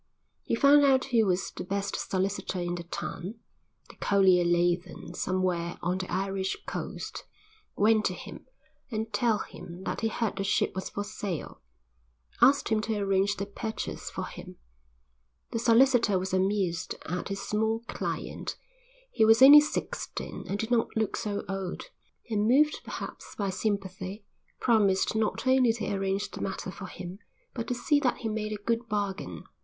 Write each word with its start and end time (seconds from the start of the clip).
He 0.41 0.55
found 0.55 0.83
out 0.83 1.05
who 1.05 1.27
was 1.27 1.51
the 1.51 1.63
best 1.63 1.95
solicitor 2.09 2.59
in 2.59 2.73
the 2.73 2.85
town 2.85 3.35
the 3.87 3.95
collier 3.97 4.43
lay 4.43 4.75
then 4.75 5.13
somewhere 5.13 5.77
on 5.83 5.99
the 5.99 6.11
Irish 6.11 6.57
coast 6.65 7.25
went 7.75 8.05
to 8.05 8.15
him, 8.15 8.47
and, 8.89 9.13
telling 9.13 9.49
him 9.51 9.83
that 9.83 10.01
he 10.01 10.07
heard 10.07 10.37
the 10.37 10.43
ship 10.43 10.73
was 10.73 10.89
for 10.89 11.03
sale, 11.03 11.61
asked 12.41 12.69
him 12.69 12.81
to 12.81 12.97
arrange 12.97 13.35
the 13.35 13.45
purchase 13.45 14.09
for 14.09 14.25
him. 14.25 14.55
The 15.51 15.59
solicitor 15.59 16.17
was 16.17 16.33
amused 16.33 16.95
at 17.05 17.27
his 17.27 17.43
small 17.47 17.81
client, 17.81 18.55
he 19.11 19.23
was 19.23 19.43
only 19.43 19.61
sixteen 19.61 20.45
and 20.47 20.57
did 20.57 20.71
not 20.71 20.87
look 20.97 21.15
so 21.15 21.43
old, 21.47 21.91
and, 22.27 22.47
moved 22.47 22.81
perhaps 22.83 23.35
by 23.35 23.51
sympathy, 23.51 24.25
promised 24.59 25.15
not 25.15 25.45
only 25.45 25.71
to 25.73 25.93
arrange 25.93 26.31
the 26.31 26.41
matter 26.41 26.71
for 26.71 26.87
him 26.87 27.19
but 27.53 27.67
to 27.67 27.75
see 27.75 27.99
that 27.99 28.17
he 28.17 28.29
made 28.29 28.51
a 28.51 28.55
good 28.65 28.89
bargain. 28.89 29.43